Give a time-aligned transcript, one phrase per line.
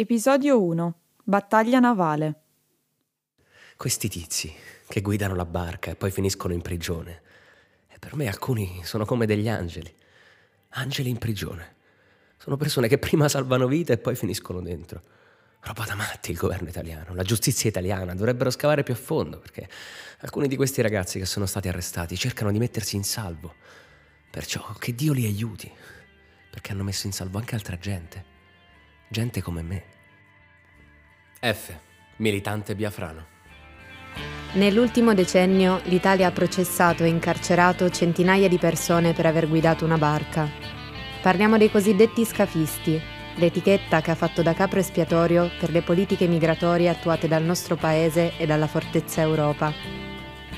[0.00, 0.94] Episodio 1.
[1.24, 2.40] Battaglia navale.
[3.76, 4.50] Questi tizi
[4.88, 7.20] che guidano la barca e poi finiscono in prigione.
[7.86, 9.94] E per me alcuni sono come degli angeli.
[10.70, 11.74] Angeli in prigione.
[12.38, 15.02] Sono persone che prima salvano vite e poi finiscono dentro.
[15.60, 19.68] Roba da matti il governo italiano, la giustizia italiana, dovrebbero scavare più a fondo perché
[20.20, 23.54] alcuni di questi ragazzi che sono stati arrestati cercano di mettersi in salvo.
[24.30, 25.70] Perciò che Dio li aiuti,
[26.50, 28.29] perché hanno messo in salvo anche altra gente,
[29.12, 29.82] gente come me.
[31.40, 31.76] F,
[32.18, 33.26] militante biafrano.
[34.52, 40.48] Nell'ultimo decennio l'Italia ha processato e incarcerato centinaia di persone per aver guidato una barca.
[41.22, 43.00] Parliamo dei cosiddetti scafisti,
[43.34, 48.36] l'etichetta che ha fatto da capro espiatorio per le politiche migratorie attuate dal nostro paese
[48.38, 49.72] e dalla fortezza Europa.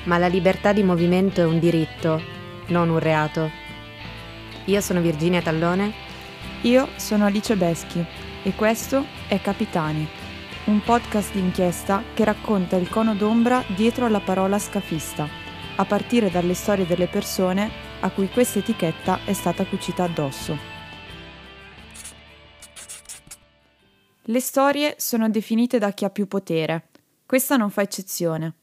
[0.03, 2.21] Ma la libertà di movimento è un diritto,
[2.67, 3.49] non un reato.
[4.65, 6.11] Io sono Virginia Tallone.
[6.61, 10.05] Io sono Alice Beschi e questo è Capitani,
[10.65, 15.27] un podcast d'inchiesta che racconta il cono d'ombra dietro alla parola scafista,
[15.77, 20.57] a partire dalle storie delle persone a cui questa etichetta è stata cucita addosso.
[24.23, 26.89] Le storie sono definite da chi ha più potere.
[27.25, 28.53] Questa non fa eccezione.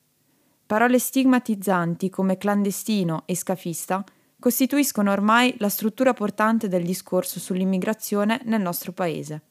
[0.67, 4.05] Parole stigmatizzanti come clandestino e scafista
[4.39, 9.43] costituiscono ormai la struttura portante del discorso sull'immigrazione nel nostro paese.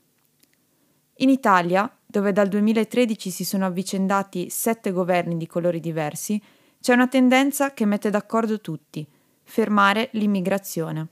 [1.22, 6.42] In Italia, dove dal 2013 si sono avvicendati sette governi di colori diversi,
[6.80, 9.06] c'è una tendenza che mette d'accordo tutti,
[9.44, 11.08] fermare l'immigrazione.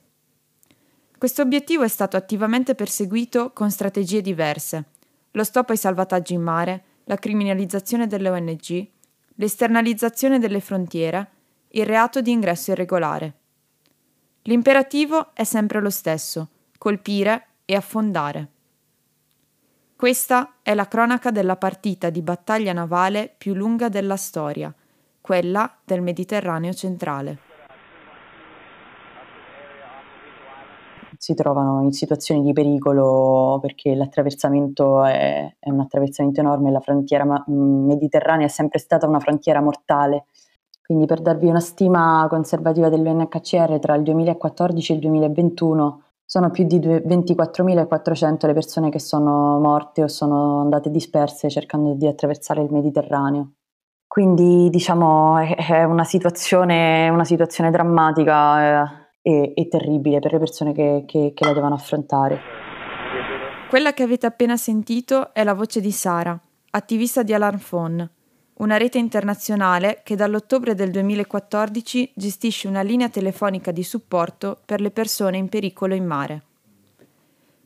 [1.18, 4.86] Questo obiettivo è stato attivamente perseguito con strategie diverse.
[5.32, 8.88] Lo stop ai salvataggi in mare, la criminalizzazione delle ONG,
[9.36, 11.32] l'esternalizzazione delle frontiere,
[11.70, 13.34] il reato di ingresso irregolare.
[14.44, 18.52] L'imperativo è sempre lo stesso, colpire e affondare.
[19.98, 24.72] Questa è la cronaca della partita di battaglia navale più lunga della storia,
[25.20, 27.40] quella del Mediterraneo centrale.
[31.18, 37.26] si trovano in situazioni di pericolo perché l'attraversamento è, è un attraversamento enorme, la frontiera
[37.48, 40.26] mediterranea è sempre stata una frontiera mortale.
[40.86, 46.66] Quindi per darvi una stima conservativa dell'UNHCR tra il 2014 e il 2021 sono più
[46.66, 52.72] di 24.400 le persone che sono morte o sono andate disperse cercando di attraversare il
[52.72, 53.54] Mediterraneo.
[54.06, 58.62] Quindi diciamo è una situazione, una situazione drammatica.
[58.62, 62.40] Eh e, e terribile per le persone che, che, che la devono affrontare.
[63.68, 66.40] Quella che avete appena sentito è la voce di Sara,
[66.70, 68.10] attivista di Alarm Phone,
[68.58, 74.92] una rete internazionale che dall'ottobre del 2014 gestisce una linea telefonica di supporto per le
[74.92, 76.42] persone in pericolo in mare.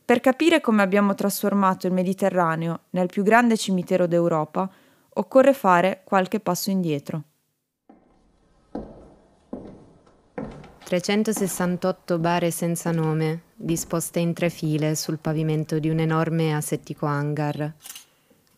[0.03, 4.69] Per capire come abbiamo trasformato il Mediterraneo nel più grande cimitero d'Europa,
[5.13, 7.23] occorre fare qualche passo indietro.
[10.83, 17.73] 368 bare senza nome, disposte in tre file sul pavimento di un enorme asettico hangar.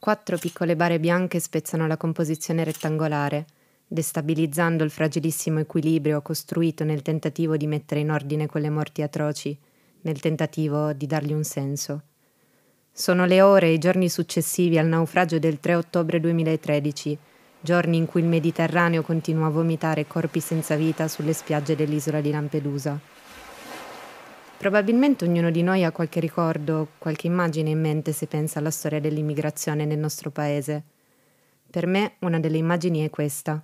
[0.03, 3.46] Quattro piccole bare bianche spezzano la composizione rettangolare,
[3.88, 9.58] destabilizzando il fragilissimo equilibrio costruito nel tentativo di mettere in ordine quelle morti atroci,
[10.02, 12.02] nel tentativo di dargli un senso.
[12.92, 17.18] Sono le ore e i giorni successivi al naufragio del 3 ottobre 2013
[17.62, 22.30] giorni in cui il Mediterraneo continua a vomitare corpi senza vita sulle spiagge dell'isola di
[22.30, 23.00] Lampedusa.
[24.63, 29.01] Probabilmente ognuno di noi ha qualche ricordo, qualche immagine in mente se pensa alla storia
[29.01, 30.84] dell'immigrazione nel nostro paese.
[31.69, 33.62] Per me una delle immagini è questa.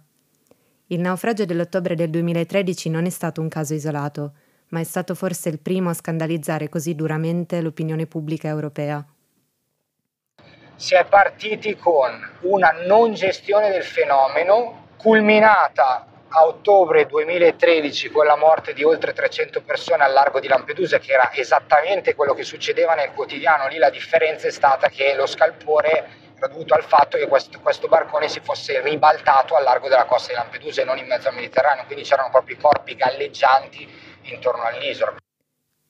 [0.88, 4.34] Il naufragio dell'ottobre del 2013 non è stato un caso isolato,
[4.72, 9.06] ma è stato forse il primo a scandalizzare così duramente l'opinione pubblica europea
[10.76, 18.36] si è partiti con una non gestione del fenomeno culminata a ottobre 2013 con la
[18.36, 22.94] morte di oltre 300 persone al largo di Lampedusa, che era esattamente quello che succedeva
[22.94, 23.68] nel quotidiano.
[23.68, 27.88] Lì la differenza è stata che lo scalpore era dovuto al fatto che questo, questo
[27.88, 31.36] barcone si fosse ribaltato al largo della costa di Lampedusa e non in mezzo al
[31.36, 33.88] Mediterraneo, quindi c'erano proprio i corpi galleggianti
[34.24, 35.16] intorno all'isola.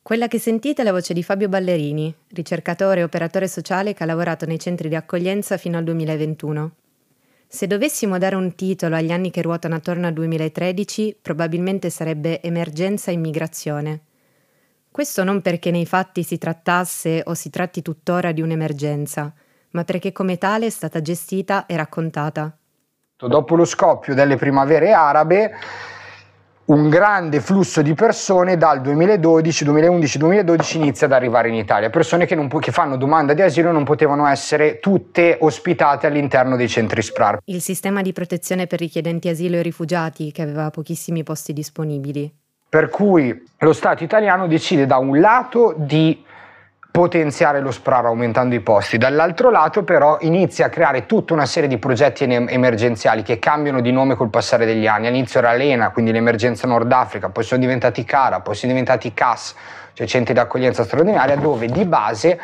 [0.01, 4.07] Quella che sentite è la voce di Fabio Ballerini, ricercatore e operatore sociale che ha
[4.07, 6.71] lavorato nei centri di accoglienza fino al 2021.
[7.51, 13.09] Se dovessimo dare un titolo agli anni che ruotano attorno al 2013, probabilmente sarebbe Emergenza
[13.09, 14.01] immigrazione.
[14.91, 19.33] Questo non perché nei fatti si trattasse o si tratti tuttora di un'emergenza,
[19.71, 22.55] ma perché come tale è stata gestita e raccontata.
[23.17, 25.51] Dopo lo scoppio delle primavere arabe,
[26.69, 32.25] un grande flusso di persone dal 2012, 2011, 2012 inizia ad arrivare in Italia, persone
[32.25, 37.01] che, po- che fanno domanda di asilo non potevano essere tutte ospitate all'interno dei centri
[37.01, 37.39] SPRAR.
[37.45, 42.31] Il sistema di protezione per richiedenti asilo e rifugiati che aveva pochissimi posti disponibili.
[42.69, 46.23] Per cui lo Stato italiano decide da un lato di
[46.91, 51.69] potenziare lo SPRAR aumentando i posti, dall'altro lato però inizia a creare tutta una serie
[51.69, 55.07] di progetti emergenziali che cambiano di nome col passare degli anni.
[55.07, 59.55] All'inizio era l'ENA, quindi l'emergenza Nord Africa, poi sono diventati CARA, poi sono diventati CAS,
[59.93, 62.39] cioè centri di accoglienza straordinaria, dove di base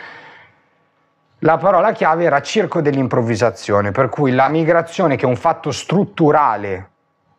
[1.40, 6.90] la parola chiave era circo dell'improvvisazione, per cui la migrazione che è un fatto strutturale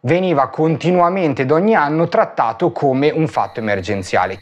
[0.00, 4.38] veniva continuamente ed ogni anno trattato come un fatto emergenziale.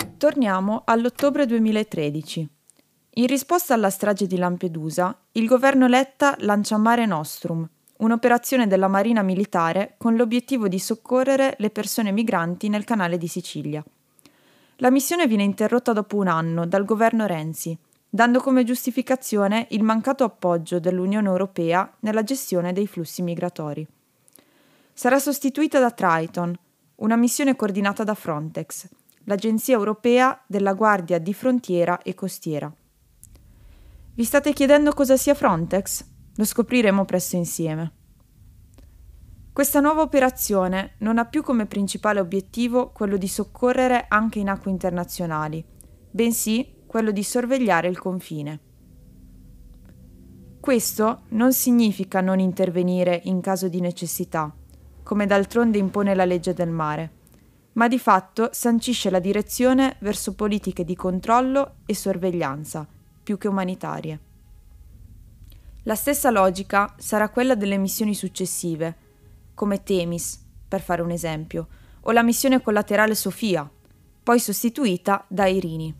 [0.00, 2.48] Torniamo all'ottobre 2013.
[3.14, 7.68] In risposta alla strage di Lampedusa, il governo Letta lancia Mare Nostrum,
[7.98, 13.84] un'operazione della Marina Militare con l'obiettivo di soccorrere le persone migranti nel canale di Sicilia.
[14.76, 17.76] La missione viene interrotta dopo un anno dal governo Renzi,
[18.08, 23.86] dando come giustificazione il mancato appoggio dell'Unione Europea nella gestione dei flussi migratori.
[24.92, 26.54] Sarà sostituita da Triton,
[26.96, 28.88] una missione coordinata da Frontex,
[29.24, 32.72] l'Agenzia europea della Guardia di Frontiera e Costiera.
[34.14, 36.04] Vi state chiedendo cosa sia Frontex?
[36.36, 37.92] Lo scopriremo presto insieme.
[39.52, 44.70] Questa nuova operazione non ha più come principale obiettivo quello di soccorrere anche in acque
[44.70, 45.64] internazionali,
[46.10, 48.60] bensì quello di sorvegliare il confine.
[50.60, 54.54] Questo non significa non intervenire in caso di necessità,
[55.02, 57.18] come d'altronde impone la legge del mare
[57.72, 62.86] ma di fatto sancisce la direzione verso politiche di controllo e sorveglianza,
[63.22, 64.20] più che umanitarie.
[65.84, 68.96] La stessa logica sarà quella delle missioni successive,
[69.54, 71.68] come Temis, per fare un esempio,
[72.02, 73.70] o la missione collaterale Sofia,
[74.22, 75.94] poi sostituita da Irini.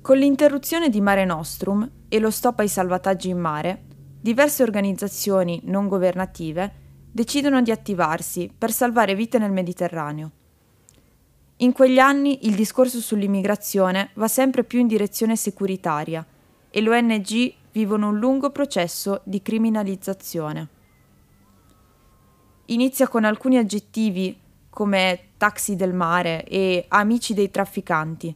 [0.00, 3.84] Con l'interruzione di Mare Nostrum e lo stop ai salvataggi in mare,
[4.20, 6.80] diverse organizzazioni non governative
[7.12, 10.30] decidono di attivarsi per salvare vite nel Mediterraneo.
[11.58, 16.26] In quegli anni il discorso sull'immigrazione va sempre più in direzione securitaria
[16.70, 20.68] e l'ONG vivono un lungo processo di criminalizzazione.
[22.66, 28.34] Inizia con alcuni aggettivi come taxi del mare e amici dei trafficanti.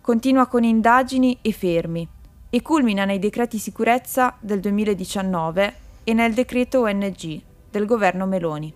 [0.00, 2.08] Continua con indagini e fermi
[2.48, 5.74] e culmina nei decreti sicurezza del 2019
[6.04, 7.45] e nel decreto ONG
[7.76, 8.72] del governo Meloni.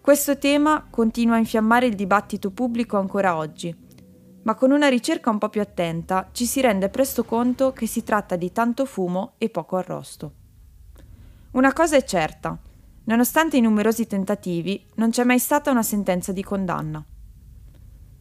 [0.00, 3.72] Questo tema continua a infiammare il dibattito pubblico ancora oggi,
[4.42, 8.02] ma con una ricerca un po' più attenta ci si rende presto conto che si
[8.02, 10.32] tratta di tanto fumo e poco arrosto.
[11.52, 12.58] Una cosa è certa,
[13.04, 17.04] nonostante i numerosi tentativi, non c'è mai stata una sentenza di condanna.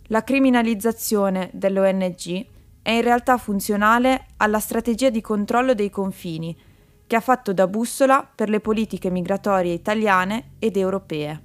[0.09, 2.45] La criminalizzazione dell'ONG
[2.83, 6.55] è in realtà funzionale alla strategia di controllo dei confini
[7.07, 11.41] che ha fatto da bussola per le politiche migratorie italiane ed europee.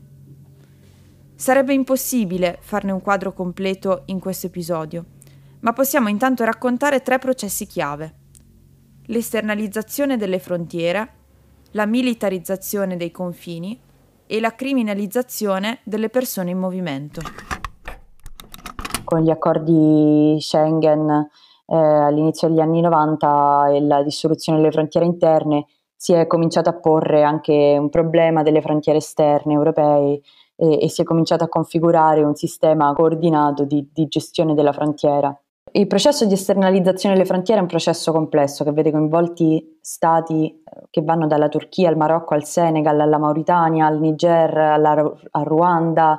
[1.34, 5.04] Sarebbe impossibile farne un quadro completo in questo episodio,
[5.60, 8.14] ma possiamo intanto raccontare tre processi chiave.
[9.06, 11.14] L'esternalizzazione delle frontiere,
[11.72, 13.80] la militarizzazione dei confini
[14.26, 17.20] e la criminalizzazione delle persone in movimento.
[19.02, 21.29] Con gli accordi Schengen
[21.70, 26.74] eh, all'inizio degli anni 90 e la dissoluzione delle frontiere interne si è cominciato a
[26.74, 30.20] porre anche un problema delle frontiere esterne europee
[30.56, 35.39] e, e si è cominciato a configurare un sistema coordinato di, di gestione della frontiera.
[35.72, 40.86] Il processo di esternalizzazione delle frontiere è un processo complesso che vede coinvolti stati eh,
[40.91, 46.19] che vanno dalla Turchia al Marocco al Senegal, alla Mauritania, al Niger, alla, al Ruanda.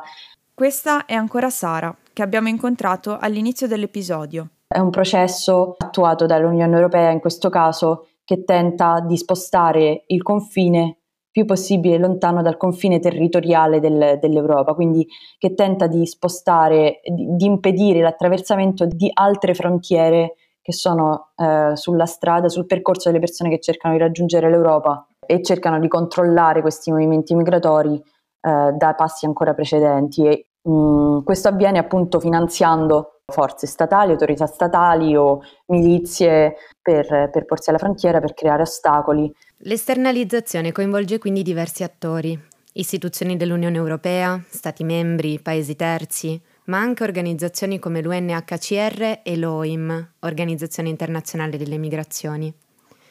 [0.54, 4.48] Questa è ancora Sara, che abbiamo incontrato all'inizio dell'episodio.
[4.72, 11.00] È un processo attuato dall'Unione Europea in questo caso che tenta di spostare il confine
[11.30, 15.06] più possibile lontano dal confine territoriale del, dell'Europa, quindi
[15.38, 22.06] che tenta di spostare, di, di, impedire l'attraversamento di altre frontiere che sono eh, sulla
[22.06, 26.92] strada, sul percorso delle persone che cercano di raggiungere l'Europa e cercano di controllare questi
[26.92, 30.26] movimenti migratori eh, da passi ancora precedenti.
[30.26, 37.46] E, mh, mm, questo avviene appunto finanziando forze statali, autorità statali o milizie per, per
[37.46, 39.34] porsi alla frontiera, per creare ostacoli.
[39.64, 42.40] L'esternalizzazione coinvolge quindi diversi attori,
[42.74, 50.90] istituzioni dell'Unione Europea, Stati membri, paesi terzi, ma anche organizzazioni come l'UNHCR e l'OIM, Organizzazione
[50.90, 52.54] Internazionale delle Migrazioni.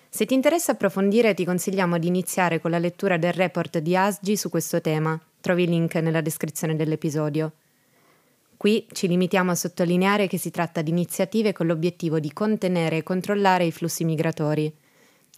[0.08, 4.36] Se ti interessa approfondire ti consigliamo di iniziare con la lettura del report di ASGI
[4.36, 5.18] su questo tema.
[5.40, 7.52] Trovi il link nella descrizione dell'episodio.
[8.60, 13.02] Qui ci limitiamo a sottolineare che si tratta di iniziative con l'obiettivo di contenere e
[13.02, 14.70] controllare i flussi migratori.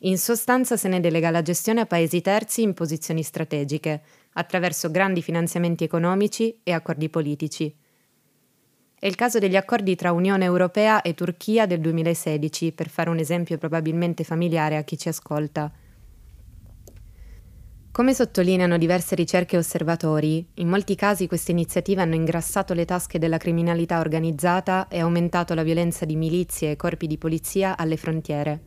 [0.00, 4.02] In sostanza se ne delega la gestione a paesi terzi in posizioni strategiche,
[4.32, 7.72] attraverso grandi finanziamenti economici e accordi politici.
[8.98, 13.20] È il caso degli accordi tra Unione Europea e Turchia del 2016, per fare un
[13.20, 15.70] esempio probabilmente familiare a chi ci ascolta.
[17.92, 23.18] Come sottolineano diverse ricerche e osservatori, in molti casi queste iniziative hanno ingrassato le tasche
[23.18, 28.62] della criminalità organizzata e aumentato la violenza di milizie e corpi di polizia alle frontiere.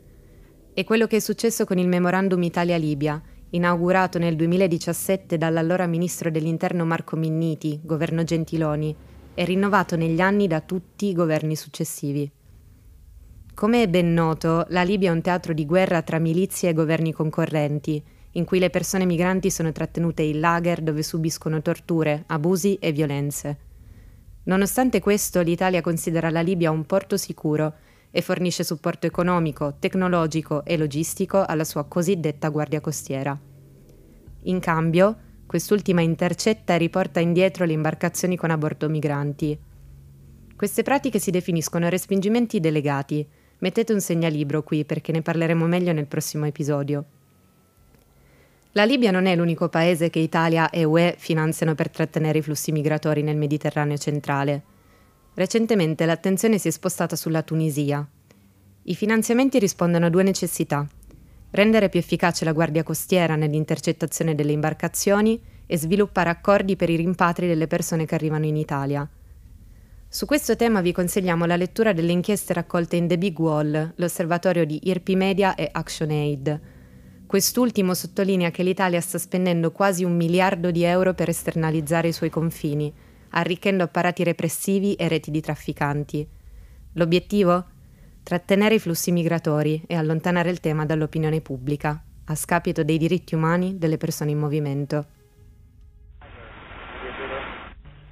[0.76, 6.86] È quello che è successo con il Memorandum Italia-Libia, inaugurato nel 2017 dall'allora ministro dell'Interno
[6.86, 8.96] Marco Minniti, governo Gentiloni,
[9.34, 12.32] e rinnovato negli anni da tutti i governi successivi.
[13.56, 17.12] Come è ben noto, la Libia è un teatro di guerra tra milizie e governi
[17.12, 18.04] concorrenti,
[18.36, 23.58] in cui le persone migranti sono trattenute in lager dove subiscono torture, abusi e violenze.
[24.44, 27.74] Nonostante questo, l'Italia considera la Libia un porto sicuro
[28.12, 33.38] e fornisce supporto economico, tecnologico e logistico alla sua cosiddetta Guardia Costiera.
[34.44, 39.58] In cambio, quest'ultima intercetta e riporta indietro le imbarcazioni con a bordo migranti.
[40.56, 43.28] Queste pratiche si definiscono respingimenti delegati.
[43.58, 47.06] Mettete un segnalibro qui perché ne parleremo meglio nel prossimo episodio.
[48.78, 52.74] La Libia non è l'unico paese che Italia e UE finanziano per trattenere i flussi
[52.74, 54.64] migratori nel Mediterraneo centrale.
[55.34, 58.06] Recentemente l'attenzione si è spostata sulla Tunisia.
[58.84, 60.86] I finanziamenti rispondono a due necessità.
[61.52, 67.48] Rendere più efficace la guardia costiera nell'intercettazione delle imbarcazioni e sviluppare accordi per i rimpatri
[67.48, 69.10] delle persone che arrivano in Italia.
[70.06, 74.66] Su questo tema vi consigliamo la lettura delle inchieste raccolte in The Big Wall, l'osservatorio
[74.66, 76.74] di IRPI Media e ActionAid,
[77.28, 82.30] Quest'ultimo sottolinea che l'Italia sta spendendo quasi un miliardo di euro per esternalizzare i suoi
[82.30, 82.94] confini,
[83.32, 86.28] arricchendo apparati repressivi e reti di trafficanti.
[86.94, 87.66] L'obiettivo?
[88.22, 93.78] Trattenere i flussi migratori e allontanare il tema dall'opinione pubblica, a scapito dei diritti umani
[93.78, 95.06] delle persone in movimento.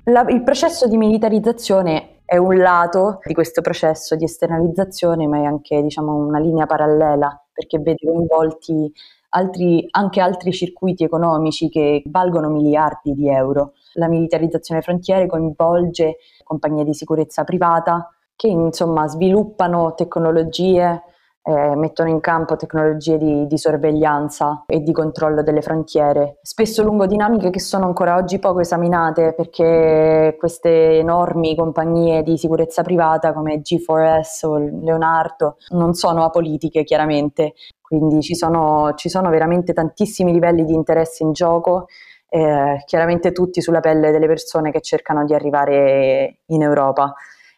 [0.05, 5.43] La, il processo di militarizzazione è un lato di questo processo di esternalizzazione, ma è
[5.43, 8.91] anche diciamo, una linea parallela perché vede coinvolti
[9.29, 13.73] altri, anche altri circuiti economici che valgono miliardi di euro.
[13.93, 21.03] La militarizzazione frontiere coinvolge compagnie di sicurezza privata che insomma sviluppano tecnologie
[21.45, 27.05] eh, mettono in campo tecnologie di, di, sorveglianza e di controllo delle frontiere, spesso lungo
[27.05, 33.61] dinamiche che sono ancora oggi poco esaminate perché queste enormi compagnie di sicurezza privata come
[33.61, 40.63] G4S o Leonardo non sono apolitiche chiaramente, quindi ci sono, ci sono veramente tantissimi livelli
[40.63, 41.87] di interesse in gioco.
[42.29, 47.13] Eh, chiaramente tutti sulla pelle delle persone che cercano di arrivare in Europa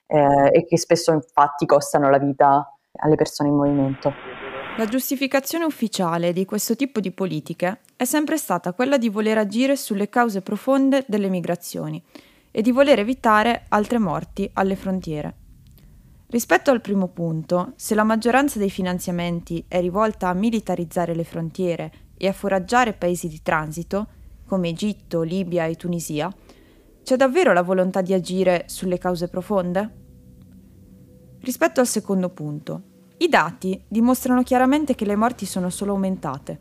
[0.05, 4.13] eh, e che spesso infatti costano la vita alle persone in movimento.
[4.77, 9.77] La giustificazione ufficiale di questo tipo di politiche è sempre stata quella di voler agire
[9.77, 12.03] sulle cause profonde delle migrazioni
[12.51, 15.33] e di voler evitare altre morti alle frontiere.
[16.27, 21.91] Rispetto al primo punto, se la maggioranza dei finanziamenti è rivolta a militarizzare le frontiere
[22.17, 24.07] e a foraggiare paesi di transito,
[24.45, 26.29] come Egitto, Libia e Tunisia,
[27.03, 30.03] c'è davvero la volontà di agire sulle cause profonde?
[31.45, 32.81] Rispetto al secondo punto,
[33.17, 36.59] i dati dimostrano chiaramente che le morti sono solo aumentate.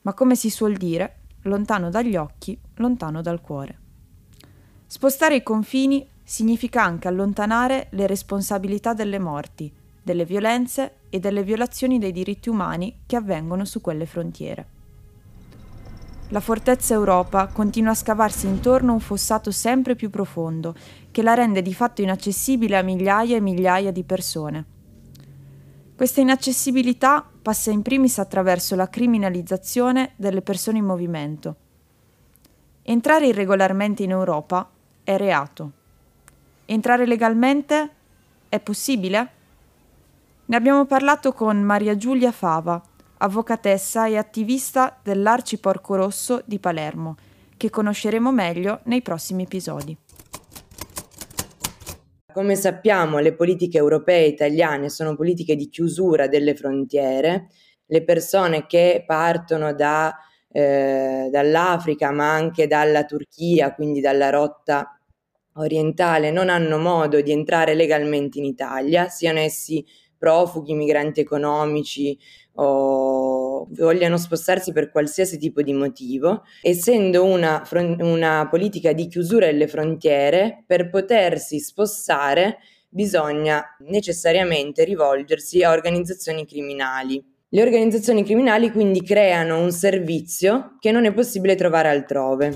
[0.00, 3.78] Ma come si suol dire, lontano dagli occhi, lontano dal cuore.
[4.84, 12.00] Spostare i confini significa anche allontanare le responsabilità delle morti, delle violenze e delle violazioni
[12.00, 14.77] dei diritti umani che avvengono su quelle frontiere.
[16.30, 20.74] La fortezza Europa continua a scavarsi intorno un fossato sempre più profondo,
[21.10, 24.64] che la rende di fatto inaccessibile a migliaia e migliaia di persone.
[25.96, 31.56] Questa inaccessibilità passa in primis attraverso la criminalizzazione delle persone in movimento.
[32.82, 34.68] Entrare irregolarmente in Europa
[35.02, 35.72] è reato.
[36.66, 37.90] Entrare legalmente
[38.50, 39.30] è possibile?
[40.44, 42.82] Ne abbiamo parlato con Maria Giulia Fava,
[43.18, 47.16] avvocatessa e attivista dell'Arciporco Rosso di Palermo,
[47.56, 49.96] che conosceremo meglio nei prossimi episodi.
[52.32, 57.48] Come sappiamo, le politiche europee e italiane sono politiche di chiusura delle frontiere.
[57.86, 60.14] Le persone che partono da,
[60.52, 65.00] eh, dall'Africa, ma anche dalla Turchia, quindi dalla rotta
[65.54, 69.84] orientale, non hanno modo di entrare legalmente in Italia, siano essi
[70.16, 72.16] profughi, migranti economici
[72.60, 77.66] o vogliano spostarsi per qualsiasi tipo di motivo, essendo una,
[77.98, 87.22] una politica di chiusura delle frontiere, per potersi spostare bisogna necessariamente rivolgersi a organizzazioni criminali.
[87.50, 92.54] Le organizzazioni criminali quindi creano un servizio che non è possibile trovare altrove.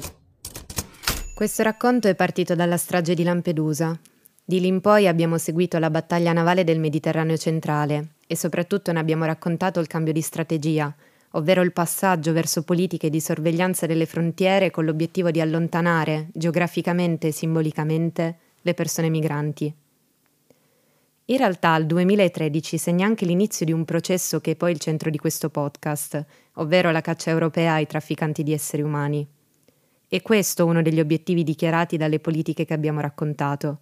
[1.35, 3.99] Questo racconto è partito dalla strage di Lampedusa.
[4.45, 8.99] Di lì in poi abbiamo seguito la battaglia navale del Mediterraneo centrale e soprattutto ne
[8.99, 10.91] abbiamo raccontato il cambio di strategia,
[11.33, 17.33] ovvero il passaggio verso politiche di sorveglianza delle frontiere con l'obiettivo di allontanare, geograficamente e
[17.33, 19.75] simbolicamente, le persone migranti.
[21.27, 25.11] In realtà il 2013 segna anche l'inizio di un processo che è poi il centro
[25.11, 26.25] di questo podcast,
[26.55, 29.27] ovvero la caccia europea ai trafficanti di esseri umani.
[30.09, 33.79] E questo è uno degli obiettivi dichiarati dalle politiche che abbiamo raccontato.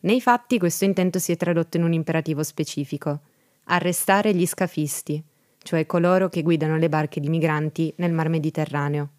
[0.00, 3.20] Nei fatti questo intento si è tradotto in un imperativo specifico,
[3.66, 5.22] arrestare gli scafisti,
[5.62, 9.10] cioè coloro che guidano le barche di migranti nel Mar Mediterraneo.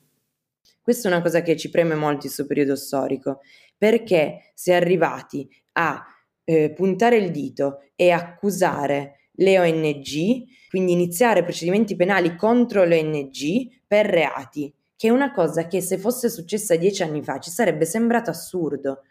[0.82, 3.42] Questa è una cosa che ci preme molto in questo periodo storico,
[3.78, 6.04] perché si è arrivati a
[6.44, 13.82] eh, puntare il dito e accusare le ONG, quindi iniziare procedimenti penali contro le ONG
[13.86, 17.86] per reati, che è una cosa che se fosse successa dieci anni fa ci sarebbe
[17.86, 19.04] sembrato assurdo.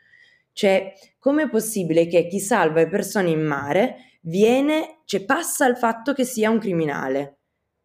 [0.53, 6.13] Cioè, com'è possibile che chi salva le persone in mare viene, cioè passa al fatto
[6.13, 7.39] che sia un criminale?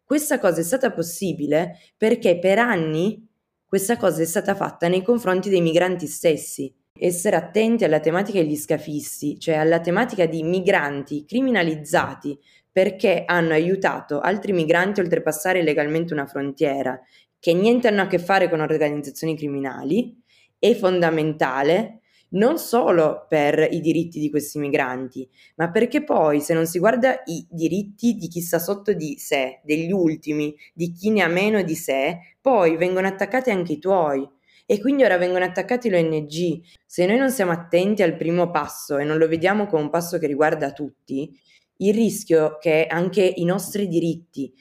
[0.04, 3.28] Questa cosa è stata possibile perché per anni
[3.66, 8.56] questa cosa è stata fatta nei confronti dei migranti stessi essere attenti alla tematica degli
[8.56, 12.38] scafisti, cioè alla tematica di migranti criminalizzati
[12.70, 17.00] perché hanno aiutato altri migranti a oltrepassare illegalmente una frontiera,
[17.38, 20.16] che niente hanno a che fare con organizzazioni criminali,
[20.58, 22.01] è fondamentale
[22.32, 27.22] non solo per i diritti di questi migranti, ma perché poi se non si guarda
[27.24, 31.62] i diritti di chi sta sotto di sé, degli ultimi, di chi ne ha meno
[31.62, 34.28] di sé, poi vengono attaccati anche i tuoi
[34.66, 36.60] e quindi ora vengono attaccati le ONG.
[36.86, 40.18] Se noi non siamo attenti al primo passo e non lo vediamo come un passo
[40.18, 41.30] che riguarda tutti,
[41.78, 44.52] il rischio che anche i nostri diritti,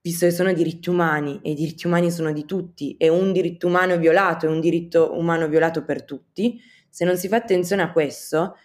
[0.00, 3.66] visto che sono diritti umani e i diritti umani sono di tutti e un diritto
[3.66, 7.92] umano violato è un diritto umano violato per tutti, se non si fa attenzione a
[7.92, 8.56] questo,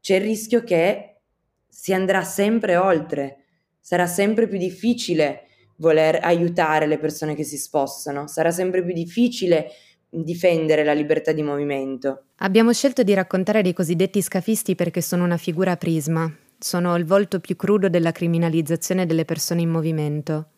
[0.00, 1.20] c'è il rischio che
[1.68, 3.44] si andrà sempre oltre,
[3.80, 9.70] sarà sempre più difficile voler aiutare le persone che si spostano, sarà sempre più difficile
[10.08, 12.26] difendere la libertà di movimento.
[12.36, 17.40] Abbiamo scelto di raccontare dei cosiddetti scafisti perché sono una figura prisma, sono il volto
[17.40, 20.51] più crudo della criminalizzazione delle persone in movimento.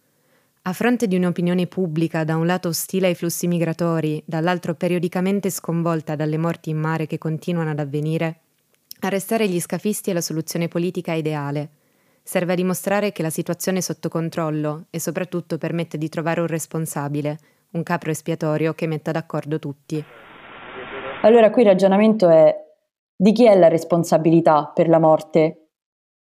[0.66, 6.16] A fronte di un'opinione pubblica da un lato ostile ai flussi migratori, dall'altro periodicamente sconvolta
[6.16, 8.40] dalle morti in mare che continuano ad avvenire,
[9.00, 11.68] arrestare gli scafisti è la soluzione politica ideale.
[12.22, 16.46] Serve a dimostrare che la situazione è sotto controllo e soprattutto permette di trovare un
[16.46, 17.38] responsabile,
[17.72, 20.02] un capro espiatorio che metta d'accordo tutti.
[21.20, 22.56] Allora qui il ragionamento è
[23.14, 25.66] di chi è la responsabilità per la morte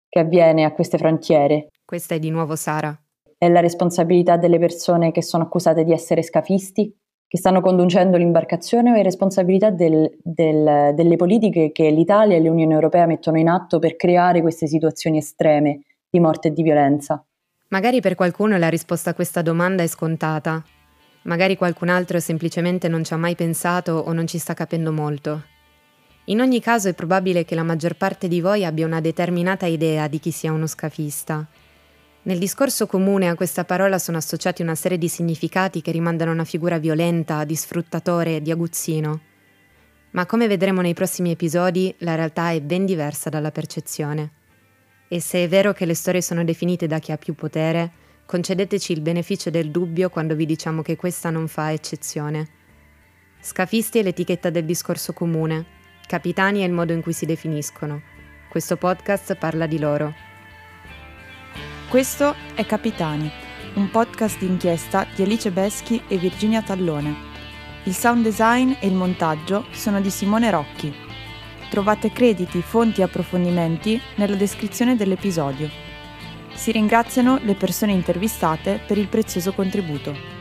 [0.08, 1.66] che avviene a queste frontiere?
[1.84, 2.96] Questa è di nuovo Sara.
[3.38, 6.92] È la responsabilità delle persone che sono accusate di essere scafisti,
[7.26, 12.74] che stanno conducendo l'imbarcazione o è responsabilità del, del, delle politiche che l'Italia e l'Unione
[12.74, 17.24] Europea mettono in atto per creare queste situazioni estreme di morte e di violenza?
[17.68, 20.62] Magari per qualcuno la risposta a questa domanda è scontata,
[21.28, 25.42] Magari qualcun altro semplicemente non ci ha mai pensato o non ci sta capendo molto.
[26.24, 30.08] In ogni caso è probabile che la maggior parte di voi abbia una determinata idea
[30.08, 31.46] di chi sia uno scafista.
[32.22, 36.34] Nel discorso comune a questa parola sono associati una serie di significati che rimandano a
[36.34, 39.20] una figura violenta, di sfruttatore, di aguzzino.
[40.10, 44.32] Ma come vedremo nei prossimi episodi, la realtà è ben diversa dalla percezione.
[45.08, 48.92] E se è vero che le storie sono definite da chi ha più potere, Concedeteci
[48.92, 52.46] il beneficio del dubbio quando vi diciamo che questa non fa eccezione.
[53.40, 55.64] Scafisti è l'etichetta del discorso comune,
[56.06, 58.02] capitani è il modo in cui si definiscono.
[58.50, 60.27] Questo podcast parla di loro.
[61.88, 63.32] Questo è Capitani,
[63.76, 67.16] un podcast d'inchiesta di Alice Beschi e Virginia Tallone.
[67.84, 70.94] Il sound design e il montaggio sono di Simone Rocchi.
[71.70, 75.70] Trovate crediti, fonti e approfondimenti nella descrizione dell'episodio.
[76.52, 80.37] Si ringraziano le persone intervistate per il prezioso contributo.